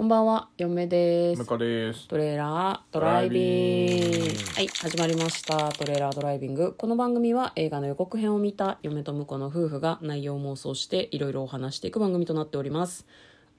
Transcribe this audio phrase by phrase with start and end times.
[0.00, 2.08] こんばんは、嫁ですです。
[2.08, 4.28] トレーラードライビング。
[4.54, 5.70] はい、始まりました。
[5.72, 6.72] トレーラードライビング。
[6.72, 13.06] この番組は映画の予告編を見た嫁と婿の夫婦が内容を妄想していろいろお話していく番組となっております。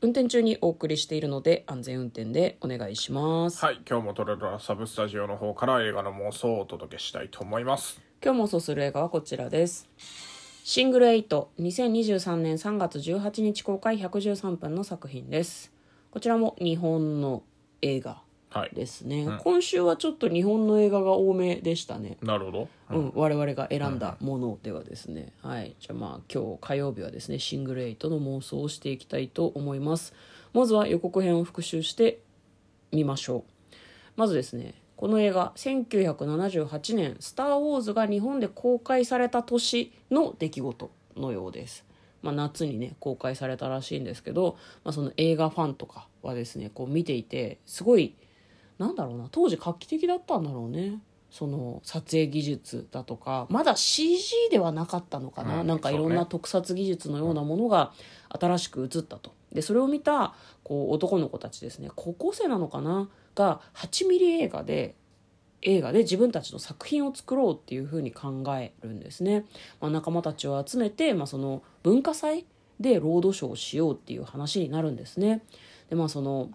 [0.02, 3.64] 運転中にお送りしているので安全運転でお願いします。
[3.64, 8.02] はい、今日もトレドラサブスタジオの方から映画の妄想をお届けしたいと思います。
[8.26, 9.88] 今日妄想する映画はこちらです。
[10.64, 15.81] シングル8、2023年3月18日公開113分の作品です。
[16.12, 17.44] こちらも日本の
[17.82, 18.72] 映画はい。
[18.76, 22.18] ですね、今週はちょっと日本の映画が多めでしたね。
[22.22, 22.68] なるほど。
[22.90, 25.74] うん、我々が選んだものではですね、はい。
[25.80, 30.14] じゃあまあ今日火曜日はですねシングルエイトの妄想をしていきたいと思います。
[30.54, 32.20] まずは予告編を復習して
[32.92, 33.72] みましょう。
[34.18, 41.86] まずですねこの映画1978年「スター・ウォーズ」が日本で公開された年の出来事のようです
[42.22, 48.16] まあ、夏にね公開されたらしいんですけど、まあ、その映画ファンとかはですねこう見ていてすごい
[48.78, 51.00] なんだろうな当時画期的だったんだろうね。
[51.30, 57.94] その撮影技術だとかまだ CG ではなかったのかな、うんなんかいろんな特撮技術のようなものが
[58.38, 59.34] 新しく映ったと。
[59.54, 64.96] でそれを見たこう男の子たちですね高校生なのかなが8ミリ映画で
[65.62, 69.46] 映画で自分たちの作品を作ろうっていうふうに考えるんですね、
[69.80, 72.46] まあ、仲間たちを集めて、まあ、その文化祭
[72.80, 75.44] でロードショーをしようっていう話になるんですね。
[75.90, 76.50] でまあその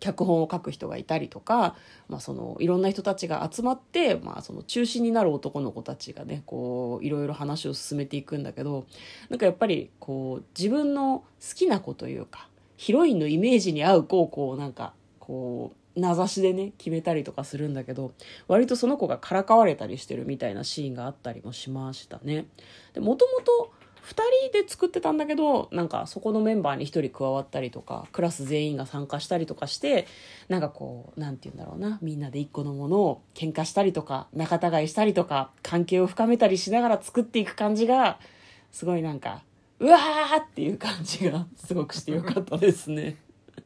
[0.00, 1.76] 脚本を書く人がいたりとか、
[2.08, 8.86] まあ、そのいろんな人たちが集まって、まあ、その中心になる男の子たちがねこういろいろ話を進めていくんだけど
[9.28, 18.12] なんかやっぱりこう自分の好きな子というかヒロインのイメージに合う子をこうなんかこう名指しでね決めたりとかするんだけど
[18.48, 22.46] 割とその子がからかわれたりしてるみたいなシーンがあったりもしましたね。
[22.94, 24.12] でもともと2
[24.50, 30.06] 人で作ってたんだけどなんかそこのメンバーに1人加わったりとかクラス全員が参加したりとかして
[30.48, 38.18] なんかこうなんて言うんだろうなみんなで1個のものを喧嘩したりとか仲違いしたりとか関係を深めたりしながら作っていく感じが
[38.72, 39.42] すごいなんか
[39.78, 43.16] うわーっていう感じがすごくしてよかったですね。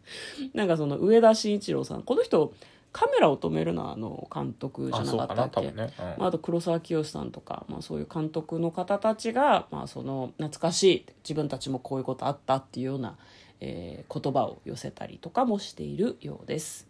[0.54, 2.52] なんかその上田慎一郎さんこの人
[2.92, 5.68] カメラを止めるなあの監督じゃあ、なかったっけ？
[5.68, 5.92] 多分ね。
[5.98, 6.04] うん。
[6.04, 13.16] まあ、あと黒沢清さんとか、まあ、そういう監督の方たちが、まあ、その懐かしい自分たちもこういうことあったっていうような、
[13.60, 16.86] えー言葉を寄せたりとかもしているようです。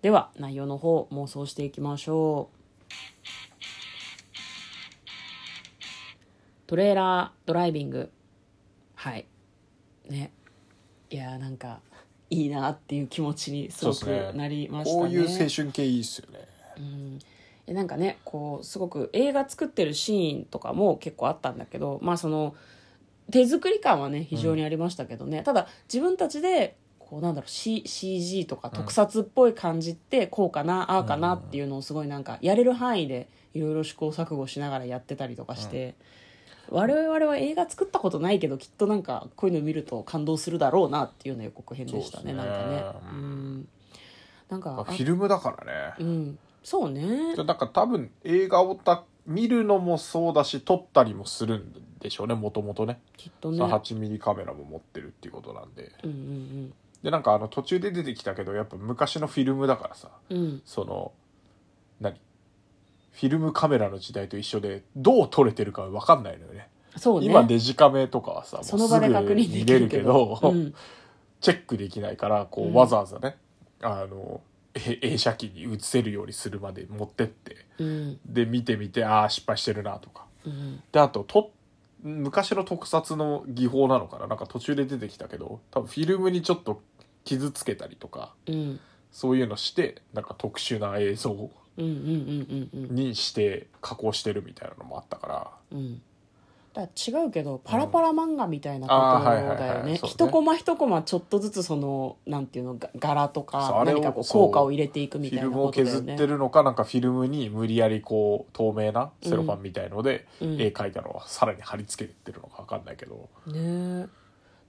[0.00, 2.56] では内容の方妄想していきましょう。
[6.68, 8.10] トレーラードライビング。
[8.94, 9.26] はい。
[10.08, 10.32] ね。
[11.10, 11.80] いやーなんか
[12.32, 15.02] いいなっていう気持ちにすごくなりましたね。
[15.02, 16.38] こういう青春系いいっすよね。
[17.66, 22.56] えなんかねこうすごく映画作ってるシーンとかも結構あったんだけどまあその
[23.30, 35.94] 手作り感はね非常にありましたけどね、ただ自分たちでこうなんだろう、C、CG とか特撮っぽい感じってこうかな、ああかなっていうのをすごいなんかやれる範囲でいろいろ試行錯誤しながらやってたりとかして、
[36.70, 42.38] 我々は映画作ったことないけどきっとなんかこういうの見ると感動するだろうなっていうような予告編でしたねね。
[42.38, 42.84] なんかね。
[43.12, 43.68] うん。
[44.48, 45.94] なんかあフィルムだからね。
[45.98, 46.38] うん。
[46.62, 47.34] そうね。
[47.36, 53.00] なんか多分映画をた見るのもそうだし、撮ったりもするんでしょうね、もともとね。
[53.16, 53.58] きっとね。
[53.58, 55.92] その8ミリカメラも持ってるっていうことなんで。
[56.02, 60.38] うんうんで、なんかあの途中で出てきたけど、やっぱ昔のフィルムだからさ、うん。
[60.38, 61.21] うんその、何
[63.12, 66.68] フィルムカメラの時代と一緒で、どう撮れてるか分かんないのよね。
[66.96, 67.26] そうね。
[67.26, 70.36] 今デジカメとかはさ、もうその場で確認できるけど。
[70.36, 70.74] すぐ見れるけど、うん
[71.42, 73.36] チェックできないから、こうんうわざわざね、
[73.80, 74.42] あの、
[74.74, 78.20] え映写機に映せるようにするまで持ってって、うん。
[78.24, 80.26] で、見てみて、ああ、失敗してるなとか。
[80.46, 80.80] うん。
[80.92, 81.50] で、あと、と、
[82.04, 84.28] 昔の特撮の技法なのかな？
[84.28, 86.80] なんか途中で出てきたけど、多分フィルムにちょっと
[87.24, 88.78] 傷つけたりとか、うん。
[89.10, 92.94] そういうのして、なんか特殊な映像うんうんうんうんうん。
[92.94, 96.02] にして加工してるみたいなのもあったから、うん。
[96.74, 100.00] だ違うけどパラパラ漫画みたいなことだよね。
[100.02, 110.60] 一コマ一コマちょっとずつそのなんていうのが柄とか何かこう効果を入れていくみたいなフィルムをことだよね削ってるのかなんかフィルムに無理やりこう透明なセロファンみたいのでうん。
[110.60, 113.52] 絵描いたのはさらに貼り付けてるのか分かんないけど、ね。
[113.54, 114.06] え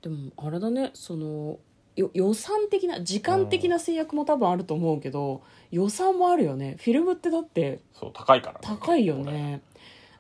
[0.02, 0.92] でもあれだね。
[0.94, 1.60] そのよ
[1.96, 6.78] 予算的な時間的な制約も多分あると思うけど、予算もあるよね。
[6.80, 8.60] フィルムってだってそう高いからね。
[8.62, 9.62] 高いよね。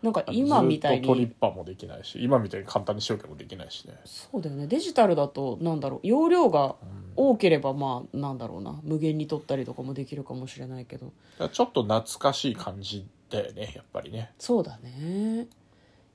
[0.01, 3.95] なんか今みたいずっとトリにッパーもできないし今みたいに簡単に消去もできないしね。
[4.03, 4.67] そうだよね。
[4.67, 6.07] デジタルだとなんだろう。
[6.07, 6.75] 容量が
[7.15, 8.79] 多ければまあなんだろうな。
[8.83, 11.13] 無限に撮ったりとかもできるかもしれないけど。
[11.51, 14.33] ちょっと懐かしい感じだよねやっぱりね。
[14.37, 15.47] そうだね。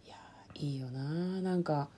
[0.04, 0.16] いや
[0.54, 1.88] いいよななんか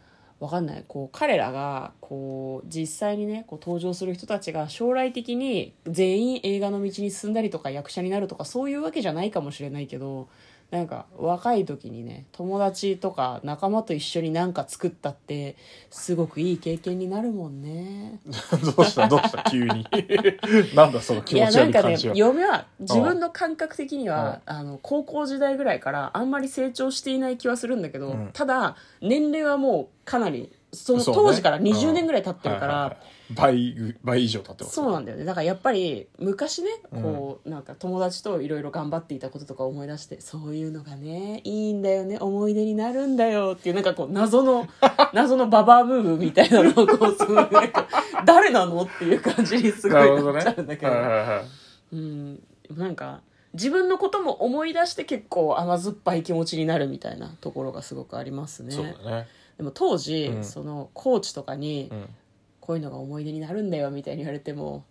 [0.41, 0.85] わかんない。
[0.89, 10.29] こう彼らがこう実際にねこう登場する人たちが将来的に全員映画の道に進んだりとか役者になるとかそういうわけじゃないかもしれないけど
[10.71, 15.57] なんか若い時にね友達とか仲間と一緒になんか作ったって
[15.91, 18.21] すごくいい経験になるもんね。
[18.77, 19.09] どうした？
[19.09, 19.43] どうした？
[19.51, 19.85] 急に。
[20.75, 28.31] なんだその気持ちいやなんかね嫁は自分の感覚的にはあの高校時代ぐらいからあんまり成長していない気はするんだけど、うん。
[28.33, 32.97] ただ年齢はもうかなりその当時から20年ぐらい経ってるから、
[33.35, 34.77] 倍倍以上経ってます。
[34.77, 35.25] そうなんだよね。
[35.25, 42.19] だからやっぱり昔ねこう、なんか友達といろいろ頑張っていたこととか思い出してそういうのがねいいんだよね。
[42.19, 44.67] 思い出になるんだよっていうなんかこう謎の
[45.15, 47.47] 謎のババアムーブみたいなのをこうすごい
[48.25, 50.93] 誰なのっていう感じにすごないなっちゃうんだけど。
[50.93, 51.43] はいはいは
[51.93, 51.97] い。
[51.97, 52.43] うん。
[52.77, 53.21] なんか
[53.53, 58.77] 自分のことも思い出して結構甘酸っぱい気持ちになるみたいなところがすごくありますね。
[58.77, 59.27] ね。
[59.57, 60.45] でも当時、うん。
[60.45, 62.09] そのコーチとかに、うん
[62.71, 64.85] こういうのが思い出になるんだよみたいに言われても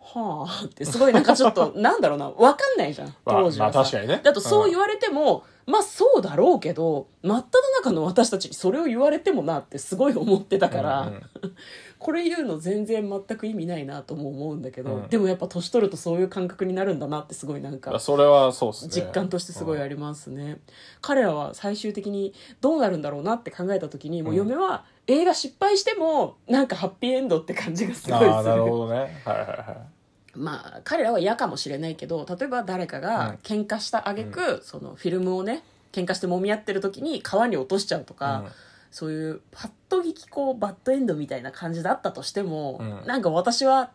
[0.00, 4.20] はあってすごいなんかちょっと なんだろうな分かんないじゃんまあ当時はさ、まあ確かにね。
[4.24, 11.22] だとそう言われても、まあそうだろうけど真っ只中の私たちにそれを言われてもなってすごい思ってたから、うんうん。
[11.98, 15.08] これ言うの全然全く意味ないなとも思うんだけど、うん。
[15.08, 18.90] でもやっぱ年取るとそういう感覚になるんだなってすごいなんかそれはそうですね。
[18.92, 20.60] 実感としてすごいありますね、
[21.00, 28.30] 彼らは最終的にどうなるんだろうなって考えた時にもう嫁は映画失敗してもなんかハッピーエンドって感じがすごいする。
[28.30, 28.96] ああなるほどね。
[29.24, 29.95] はいはいはい
[30.36, 35.62] まあ彼らは嫌かもしれないけど例えば誰かが喧嘩した挙句、そのフィルムをね
[35.92, 38.52] 喧嘩して揉み合ってる時に川に落としちゃうとか、うん。
[38.90, 43.06] そういうパッと聞きこうバッドエンドみたいな感じだったとしても、うん。
[43.06, 43.90] なんか私は、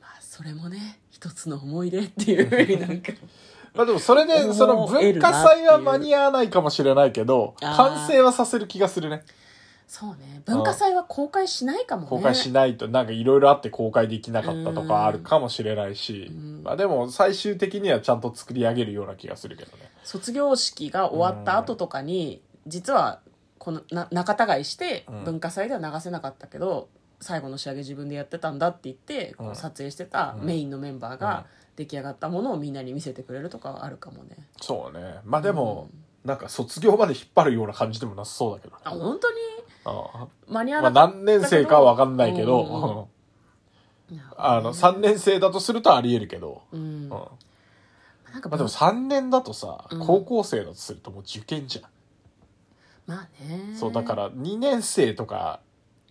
[0.00, 3.12] まあ、それもね一つの思い出っていうふうになんか。
[3.74, 9.22] まあでもそれでその文化祭は間に合わないかもしれないけど完成はさせる気がするね
[9.88, 10.42] そうね。
[10.44, 12.08] 文化祭は公開しないかもね。
[12.10, 16.30] 公開しないとなんかいろいろあって公開できなかったとかあるかもしれないし。
[16.30, 16.62] うん。
[16.62, 19.90] まあでも最終的にはちゃんと作り上げるような気がするけどね。
[20.04, 23.20] 卒業式が終わった後とかに、実は
[23.58, 25.24] このな仲違いしてうん。
[25.24, 26.90] 文化祭では流せなかったけど、
[27.20, 30.46] 最後の仕上げ自分でやってたんだって言ってこううん撮影してたうん。
[30.46, 31.46] メインのメンバーが
[31.76, 34.36] 出来上がったものをみんなに見せてくれるとかはあるかもね。
[34.60, 35.20] そうね。
[35.24, 35.88] まあでも
[36.26, 38.82] なんか卒業まで引っ張るような感じでもなさそうだけどね。
[38.84, 39.36] あ本当に？
[39.56, 39.57] あ
[40.48, 42.46] 間に合あまあわなかった何年生かは分かんないけうん。
[42.46, 43.08] ど
[44.36, 46.62] あの3年生だとするとありえるけど。
[46.72, 46.80] うん。
[46.80, 47.08] うん。
[47.08, 47.28] ま
[48.32, 50.06] なんかあでも3年だとさうん。
[50.06, 51.90] 高校生だとするともう受験じゃん。
[53.06, 55.60] まあねそうだから2年生とか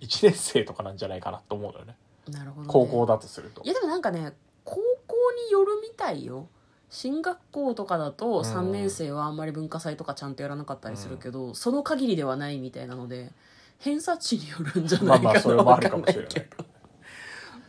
[0.01, 1.95] 1年生とかなんじゃないかなと思うのよね。
[2.29, 3.63] なるほど、ね、高校だとすると。
[3.63, 4.33] いやでもなんかね
[4.63, 4.75] 高
[5.07, 5.15] 校
[5.45, 6.47] によるみたいよ。
[6.89, 8.43] 進学校とかだとん。
[8.43, 13.31] 3年生はあんまり文化祭とかちゃんとやらなかったりするけど、その限りではないみたいなので
[13.79, 15.23] 偏差値によるんじゃないかな。
[15.23, 16.65] まあまあそれもあるかわもしれないけど、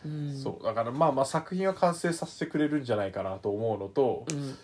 [0.07, 4.57] うん、そうだからまあまあ作品は完成させてくれるんじゃないかなと思うのと、うん。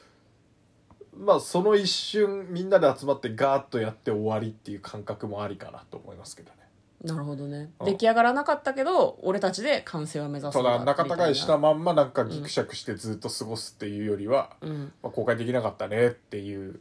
[1.27, 6.57] まあその一瞬みんなで集まってガーッとやって終わりっていう感覚もありかなと思いますけどね。
[7.05, 7.71] なるほどね。
[7.81, 7.87] うん。
[7.87, 14.93] 出来上がらなかったけど俺たちで完成は目指すたんだだ仲違いしたみまんまなんかギクシャクしてずっと過ごすっていうよりは、うん。
[15.03, 16.81] まあ、公開できなかったねっていう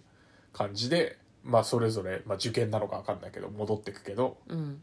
[0.54, 4.82] 感じでまあそれぞれ、まあ、受験なのか分かんないけど戻ってくけどうん。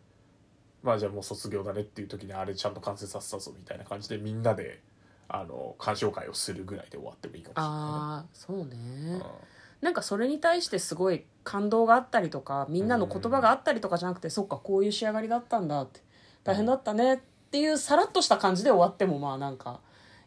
[0.82, 4.80] まあじゃあもう卒業だねっていう時にあれちゃんと完成させたぞみたいな感じでみんなで
[5.28, 7.70] あの鑑賞会をするぐらいで終わってもいいかもしれない。
[7.70, 8.76] あそうね。
[9.12, 9.22] うん。
[9.80, 16.00] なんかそれに対してすごい感動があったりとかみんなの言葉があったりとかじゃなくて、そっかこういう仕上がりだったんだって
[16.44, 17.18] 大変だったねっ
[17.50, 19.80] ていうさらっとした感じで終わってもまあなんか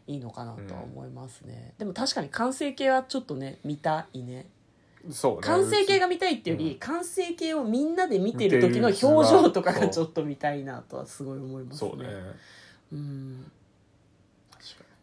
[0.06, 4.46] いいのかなとは思いますね、でも確かに完成形はちょっとね見たいね
[5.10, 5.40] そうね。
[5.42, 11.90] 完成形が見たいっていうより、完成形をみんなで見てる時の表情とかがちょっと見たいなとはすごい思いますね。
[11.90, 11.98] そう。
[11.98, 12.06] ね。
[12.92, 13.50] うん。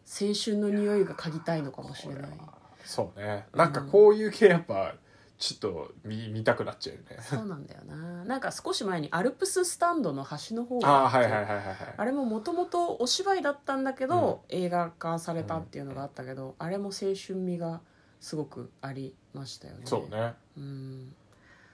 [0.04, 2.30] 青春の匂いが嗅ぎたいのかもしれない。
[2.30, 2.36] に
[2.84, 3.46] そうね。
[3.54, 4.94] なんかこういう系やっぱ
[5.38, 7.16] ちょっと見見たくなっちゃうよね。
[7.20, 8.24] そうなんだよな。
[8.24, 11.76] なんか少し前にアルプススタンドの端の方ああはいはいはいはいはい。
[11.96, 17.80] あれももともとお芝居だったんだけど、映画化されたっていうのがあったけど、あれも青春味が
[18.22, 19.80] すごくありましたよね。
[19.84, 20.34] そうね。
[20.56, 21.12] うん。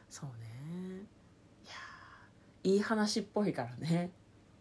[0.08, 1.02] そうね。
[1.62, 4.10] いやーいい話っぽいからね。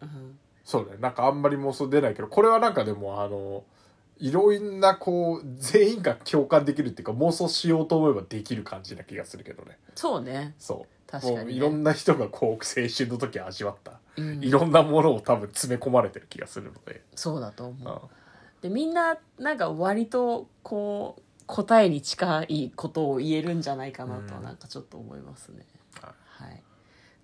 [0.02, 0.38] うん。
[0.62, 0.98] そうね。
[1.00, 3.64] なんかあんまり妄想出ないけどこれはなんかでもあの
[4.18, 9.78] いろんなこう全員が共感できるっていうか妄想しようと思えばできる感じな気がするけどね。
[9.94, 10.54] そうね。
[10.58, 11.10] そう。
[11.10, 11.42] 確かにね。
[11.44, 14.44] もういろんな人がこう青春の時味わった、うん。
[14.44, 18.08] いろんなものを多分詰め込まれてる気がするので、そうだと思う、うん。
[18.60, 25.64] でみんななんか割とこう答えに近いことを言えるんじゃないかなとなんかちょっと思いますね、
[26.00, 26.62] ははい。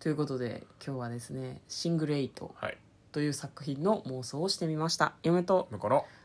[0.00, 2.78] ということで今日はですね「シングルエイトはい」
[3.12, 5.12] という作品の妄想をしてみました。
[5.22, 5.68] 嫁と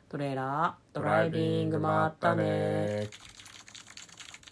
[0.08, 3.10] トレーラードドライビングまったね